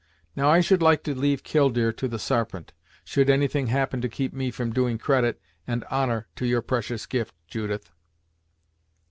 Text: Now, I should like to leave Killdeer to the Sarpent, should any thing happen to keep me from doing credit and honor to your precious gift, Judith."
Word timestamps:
Now, 0.35 0.49
I 0.49 0.61
should 0.61 0.81
like 0.81 1.03
to 1.03 1.13
leave 1.13 1.43
Killdeer 1.43 1.93
to 1.93 2.07
the 2.07 2.17
Sarpent, 2.17 2.73
should 3.03 3.29
any 3.29 3.47
thing 3.47 3.67
happen 3.67 4.01
to 4.01 4.09
keep 4.09 4.33
me 4.33 4.49
from 4.49 4.73
doing 4.73 4.97
credit 4.97 5.39
and 5.67 5.83
honor 5.91 6.25
to 6.37 6.45
your 6.47 6.63
precious 6.63 7.05
gift, 7.05 7.35
Judith." 7.47 7.91